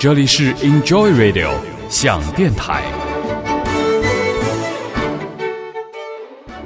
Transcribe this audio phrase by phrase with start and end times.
[0.00, 1.50] 这里是 Enjoy Radio
[1.88, 2.84] 想电台，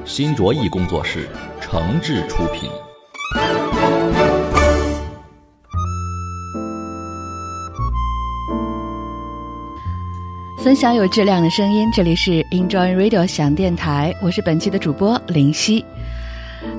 [0.04, 1.27] 新卓艺工作室
[1.59, 2.70] 诚挚出品。
[10.62, 15.82] 分享有质量的声音，这里是 Enjoy Radio 想电台，我是本期的主播林夕。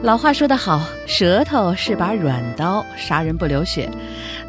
[0.03, 3.89] 老话说得好，舌头是把软刀，杀人不流血。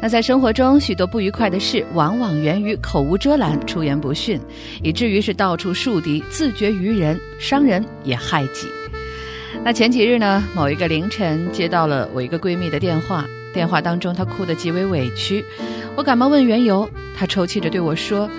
[0.05, 4.39] 那在生活中，许多不愉快的事，往往源于口无遮拦、出言不逊，
[4.83, 8.67] 以至于是到处树敌，自绝于人，伤人也害己。
[9.63, 15.43] 那前几日呢，某一个凌晨接到了我一个闺蜜的电话，电话当中她哭得极为委屈，
[15.95, 16.87] 我赶忙问缘由，
[17.17, 18.29] 她抽泣着对我说：“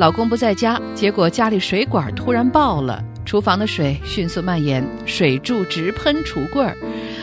[0.00, 6.74] 老公不在家，结果家里水管突然爆了。”厨房的水迅速蔓延，水柱直喷橱柜儿。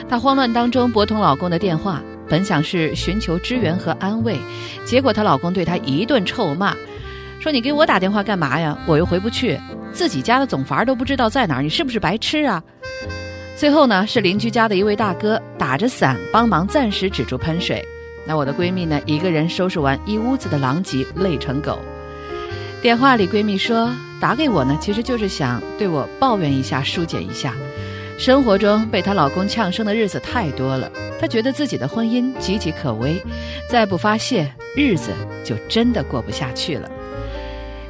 [0.07, 4.37] 她慌乱当中拨通老公的电话，本想是寻求支援和安慰，
[4.85, 6.75] 结果她老公对她一顿臭骂，
[7.39, 8.77] 说：“你给我打电话干嘛呀？
[8.85, 9.59] 我又回不去，
[9.91, 12.63] 自己家的总阀都不知道在哪儿，你是不是白痴啊？”
[13.55, 17.83] 最后呢，是邻居家的一位大哥打着伞帮忙暂时止住喷水。
[18.25, 21.79] 那我的闺蜜呢，一个人收拾完一屋子的狼藉，累成狗。
[22.81, 23.89] 电话里闺蜜说。
[24.19, 27.53] 打给我呢，其实就是想对我抱怨一下，疏解一下。
[28.17, 33.21] 生活中被她老公呛声的日子太多了，她觉得自己的婚姻岌岌可危，
[33.69, 35.11] 再不发泄，日子
[35.45, 36.89] 就真的过不下去了。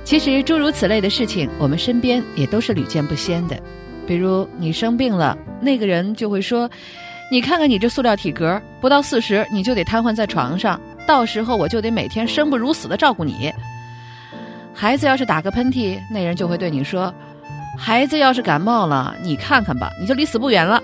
[0.04, 3.58] 其实诸如此类的事情，我们身边也都是屡见不鲜的。
[4.06, 6.70] 比如你生病了，那个人就会说
[7.30, 13.52] ：“你看看你这塑料体格，不到四十你就得瘫痪在床上，到时候我就得每天生不如死的照顾你。”
[14.74, 17.14] 孩子要是打个喷嚏，那人就会对你说
[17.78, 20.82] ：“孩子要是感冒了，你看看吧，你就离死不远了。”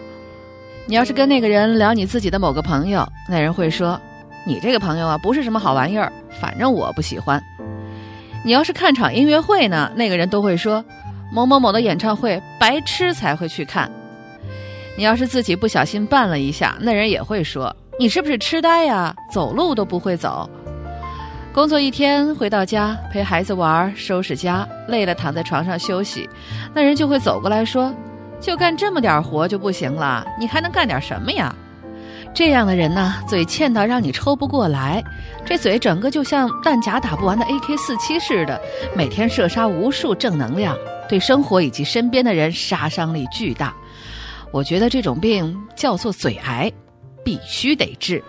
[0.85, 3.99] 你要是跟那个人聊你自己的某个朋友，那人会说
[4.45, 6.11] ：“你这个朋友啊，不是什么好玩意儿，
[6.41, 7.41] 反正我不喜欢。”
[8.43, 10.83] 你要是看场音乐会呢，那个人都会说
[11.31, 13.89] ：“某某某的演唱会，白痴才会去看。”
[14.97, 19.15] 你要是自己不小心绊了一下，那人也会说：“你是不是痴呆呀？
[19.31, 20.49] 走路都不会走。”
[21.53, 26.27] 工作一天回到家陪孩子玩收拾家累了躺在床上休息，
[26.73, 27.93] 那人就会走过来说
[28.41, 31.55] ：“就干这么点活就不行了，你还能干点什么呀？”
[32.33, 35.03] 这样的人呢，嘴欠到让你抽不过来，
[35.45, 38.59] 这嘴整个就像弹夹打不完的 AK 四七似的，
[38.95, 40.75] 每天射杀无数正能量，
[41.07, 43.71] 对生活以及身边的人杀伤力巨大。
[44.51, 46.71] 我觉得这种病叫做嘴癌，
[47.23, 48.23] 必须得治。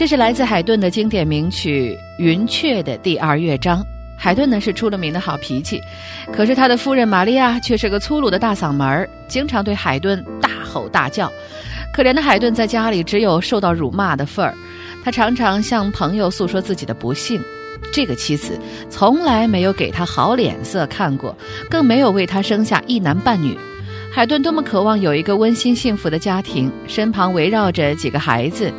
[0.00, 3.84] 这是来自海顿的经典名曲《云雀》的第二乐章。
[4.16, 5.78] 海顿呢是出了名的好脾气，
[6.32, 11.30] 可是他的夫人玛利亚却是个粗鲁的大嗓门儿，经常对海顿大吼大叫。
[11.92, 14.54] 可怜的海顿在家里只有受到辱骂的份儿，
[15.04, 17.38] 他常常向朋友诉说自己的不幸。
[17.92, 21.36] 这个妻子从来没有给他好脸色看过，
[21.68, 23.54] 更没有为他生下一男半女。
[24.10, 28.72] 海顿多么渴望有一个温馨幸福的家庭，身旁围绕着几个孩子，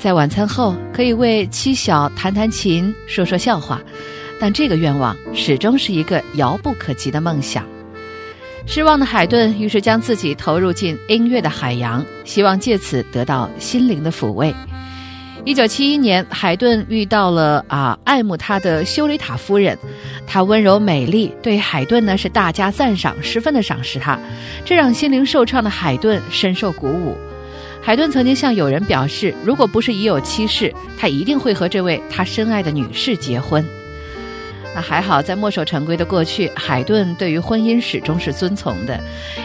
[0.00, 3.82] 在晚餐后可以为妻小弹弹琴、说说笑话。
[4.40, 7.66] 但这个愿望始终是一个遥不可及的梦想。
[8.64, 14.54] 失望的海顿于是将自己投入进音乐的海洋，希望借此得到心灵的抚慰。
[15.44, 19.76] 一九七一年，海顿遇到了啊爱慕他的修理塔夫人，
[20.26, 24.18] 她温柔美丽，对海顿呢是大加赞赏，十分的赏识他，
[24.64, 27.14] 这让心灵受创的海顿深受鼓舞。
[27.82, 33.64] 海顿曾经向友人表示，如果不是已有妻室，他一定会和这位他深爱的女士结婚。
[34.74, 39.00] 那还好，在墨守成规的过去，海顿对于婚姻始终是遵从的。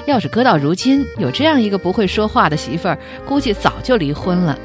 [0.05, 4.57] 要是搁到如今，有这样一个不会说话的媳妇儿，估计早就离婚了。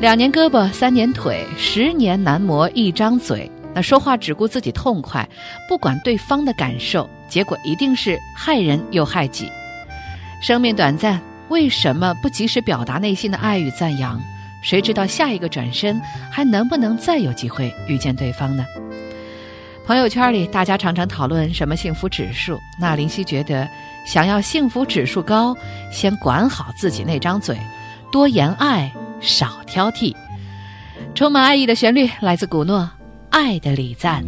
[0.00, 3.48] 两年胳膊，三年腿，十年难磨一张嘴。
[3.72, 5.28] 那说话只顾自己痛快，
[5.68, 9.48] 不管对方的感受，结果一定是害人又害己。
[10.42, 14.20] 生命短暂，为什么不及时表达内心的爱与赞扬？
[14.62, 18.64] 谁知道下一个转身还能不能再有机会遇见对方呢？
[19.86, 22.58] 朋友圈里，大家常常讨论什么幸福指数。
[22.80, 23.68] 那林夕觉得，
[24.06, 25.54] 想要幸福指数高，
[25.92, 27.58] 先管好自己那张嘴，
[28.10, 28.92] 多言爱。
[29.20, 30.14] 少挑剔，
[31.14, 32.80] 充满爱意的旋律来自古诺，
[33.30, 34.22] 《爱的礼赞》。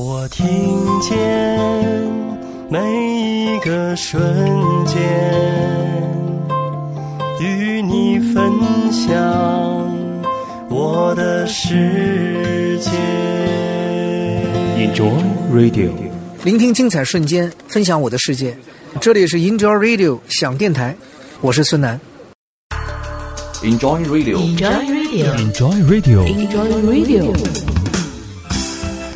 [0.00, 0.46] 我听
[1.00, 1.18] 见
[2.70, 2.78] 每
[3.56, 4.22] 一个瞬
[4.86, 4.96] 间，
[7.40, 8.48] 与你分
[8.92, 9.10] 享
[10.70, 12.92] 我的世界。
[14.76, 15.10] Enjoy
[15.52, 15.90] Radio，
[16.44, 18.56] 聆听精彩瞬间，分享我的世界。
[19.00, 20.94] 这里是 Enjoy Radio 响电台，
[21.40, 22.00] 我是孙楠。
[23.64, 27.87] Enjoy Radio，Enjoy Radio，Enjoy Radio，Enjoy Radio。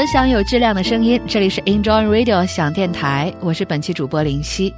[0.00, 4.72] 分享有质量的声音，这里是 Enjoy Radio 响电台，我是本期主播林夕。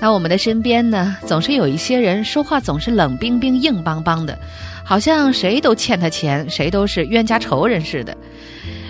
[0.00, 4.38] 那我们的身边呢，总是有一些人说话总是冷冰冰、硬邦邦的，
[4.82, 8.16] 好像谁都欠他钱，谁都是冤家仇人似的。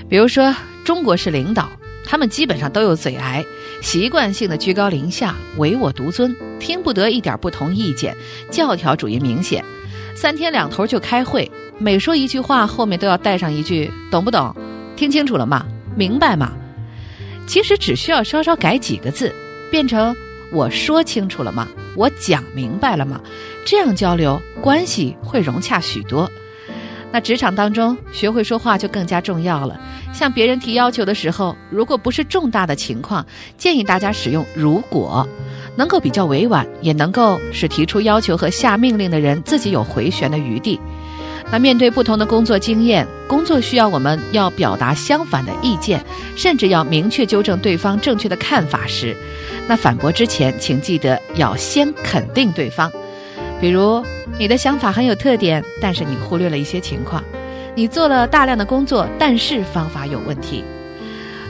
[0.09, 1.69] 比如说中国式领导，
[2.07, 3.45] 他们基本上都有嘴癌，
[3.81, 8.17] 习惯性的居高临下、唯我独尊，听不得一点不同意见，
[8.49, 9.65] 教条主义明显，
[10.15, 14.55] 三天两头就开会，每说一句话后面都要带上一句“懂不懂”。
[15.03, 15.67] 听清楚了吗？
[15.97, 16.53] 明白吗？
[17.49, 19.35] 其实只需要稍稍改几个字，
[19.69, 20.15] 变成
[20.53, 21.67] 我说清楚了吗？
[21.97, 23.21] 我讲明白了吗？
[23.65, 26.31] 这样交流关系会融洽许多。
[27.11, 29.81] 那职场当中学会说话就更加重要了。
[30.13, 33.27] 向别人提要求的时候，如果不是重大的情况，
[33.59, 35.27] 建议大家使用“如果”，
[35.75, 40.79] 能够比较委婉，也能够使提出要求和下命令的人自己有回旋的余地。
[41.51, 46.03] 那面对不同的工作经验，工作需要我们要表达相反的意见，
[46.37, 49.15] 甚至要明确纠正对方正确的看法时，
[49.69, 52.91] 那反驳之前，请记得要先肯定对方。
[53.61, 54.03] 比如，
[54.39, 57.23] 你的想法很有特点，但是你忽略了一些情况；
[57.75, 60.65] 你做了大量的工作，但是方法有问题。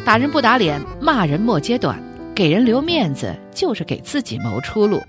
[0.05, 2.03] 打人不打脸，骂人莫揭短，
[2.35, 5.01] 给人留面子就是给自己谋出路。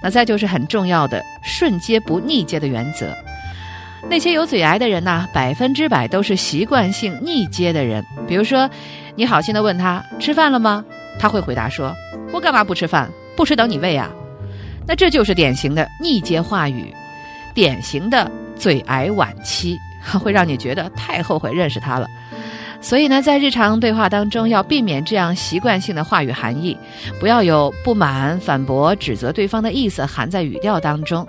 [0.00, 3.12] 那再就是很重要的顺接不逆接的原则。
[4.08, 8.04] 那些有嘴癌的人呐、百分之百都是习惯性逆接的人。
[8.26, 8.68] 比如说，
[9.16, 10.84] 你好心的问他吃饭了吗？
[11.18, 11.94] 他会回答说
[12.32, 13.10] ：“我干嘛不吃饭？
[13.36, 14.10] 不吃等你喂啊。”
[14.86, 16.94] 那这就是典型的逆接话语，
[17.54, 19.76] 典型的嘴癌晚期，
[20.22, 22.06] 会让你觉得太后悔认识他了。
[22.80, 26.78] 所以呢，在日常对话当中，要避免这样习惯性的话语含义，
[27.18, 31.26] 不要有不满、反驳、指责对方的意思含在语调当中。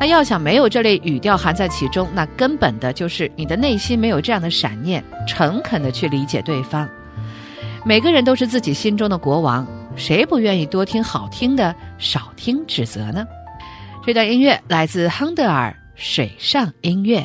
[0.00, 6.88] 那要想没有这类语调含在其中，那根本的就是你的内心没有这样的闪念，诚恳的去理解对方。
[7.84, 13.24] 每个人都是自己心中的国王，谁不愿意多听好听的，少听指责呢？
[14.04, 17.20] 这段音乐来自亨德尔《水上音乐》。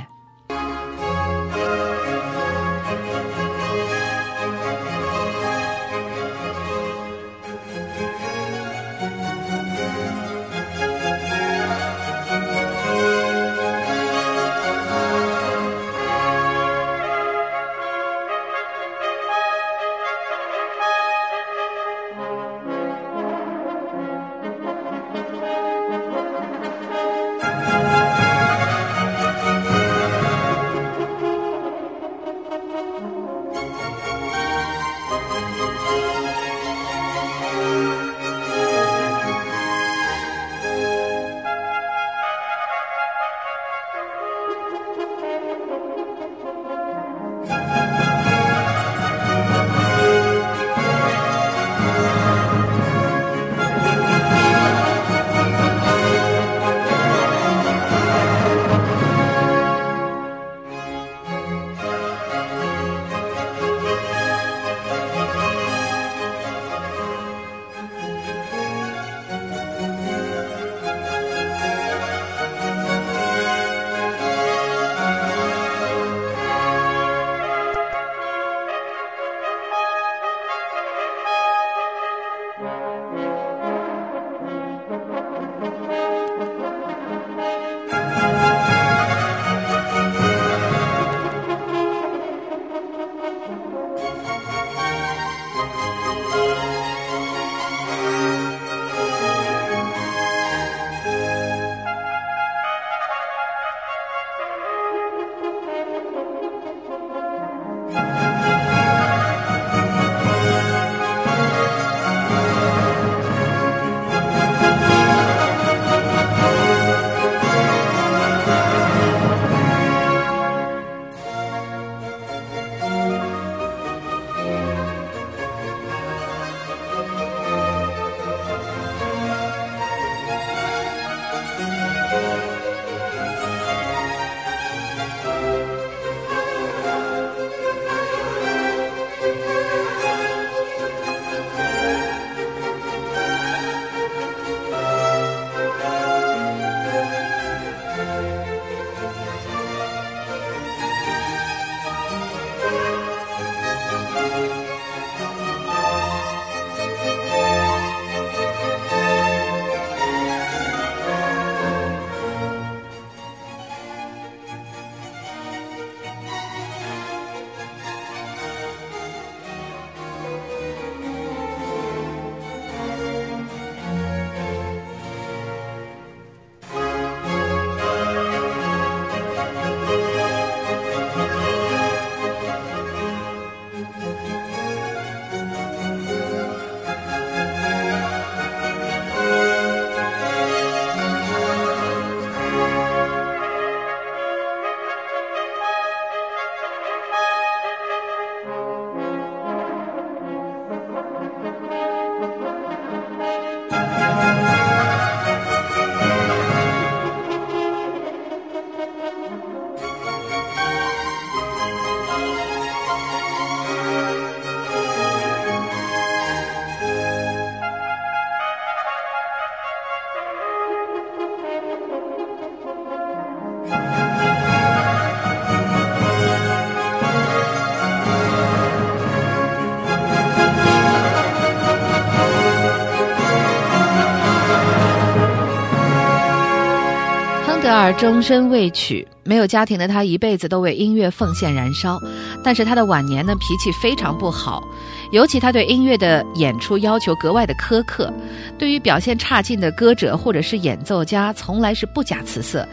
[237.98, 242.00] 终身未娶，没有家庭的他一辈子都为音乐奉献燃烧。
[242.44, 244.64] 但是他的晚年呢，脾气非常不好，
[245.12, 248.14] 尤其他对音乐的演出要求格外的苛刻，
[248.56, 252.68] 对于表现差劲的歌者或者是演奏家，从来是不假辞色。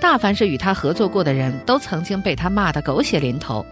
[0.00, 3.66] 大凡是与他合作过的人都曾经被他骂得狗血淋头。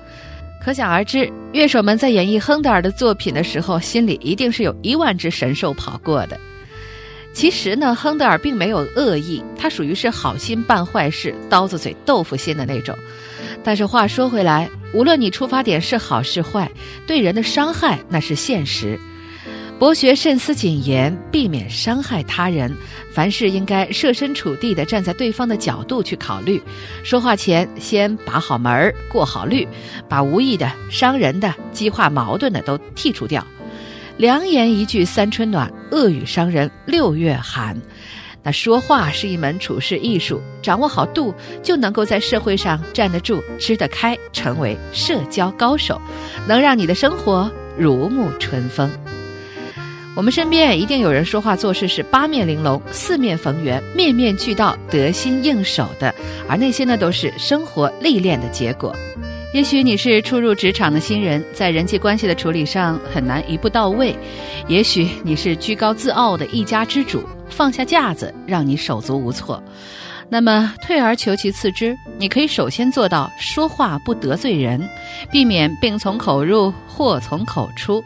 [0.61, 6.37] 可想而知，乐手们在演绎亨德尔的作品的时候，心里一定是有一万只神兽跑过的。
[7.37, 12.96] 其实呢，亨德尔并没有恶意，他属于是好心办坏事、刀子嘴豆腐心的那种。
[13.62, 16.72] 但是话说回来，无论你出发点是好是坏，
[17.07, 18.99] 对人的伤害那是现实。
[19.79, 22.75] 博学慎思谨言，避免伤害他人。
[23.12, 26.59] 凡事应该设身处地的站在对方的角度去考虑，
[27.05, 29.68] 说话前先把好门儿、过好滤，
[30.09, 33.46] 把无意的、伤人的、激化矛盾的都剔除掉。
[34.17, 37.77] 良言一句三春暖，恶语伤人六月寒。
[38.43, 46.01] 那说话是一门处世艺术，掌握好度，就能够在社会上站得住、吃得开，成为社交高手，
[46.47, 48.91] 能让你的生活如沐春风。
[50.15, 56.15] 我们身边一定有人说话做事是八面玲珑、四面逢源、面面俱到、得心应手的，
[56.49, 58.97] 而那些呢，都是生活历练的结果。
[59.57, 64.14] 也许你是初入职场的新人，在人际关系的处理上很难一步到位；
[64.69, 69.62] 也许你是居高自傲的一家之主，放下架子让你手足无措。
[70.29, 74.87] 那么，退而求其次之，你可以首先做到说话不得罪人，
[75.33, 78.05] 避免病从口入，祸从口出。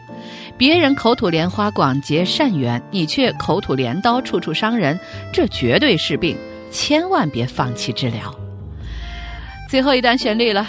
[0.57, 4.97] 别人口吐莲花广结善缘，你却口吐镰刀处处伤人，
[5.33, 6.37] 这绝对是病，
[6.71, 8.33] 千万别放弃治疗。
[9.69, 10.65] 最后一段旋律了，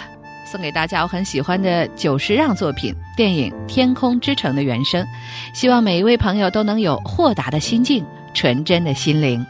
[0.53, 5.03] 送给大家我很喜欢的久石让作品电影《天空之城》的原声，
[5.51, 9.43] 希望每一位朋友都能有豁达的心境，纯真的心灵。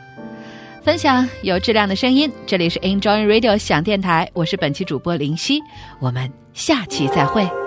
[0.82, 5.62] 分享有质量的声音，这里是 Enjoy Radio 响电台，我是本期主播林夕，
[6.00, 7.63] 我们下期再会。